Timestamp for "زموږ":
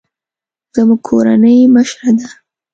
0.75-0.99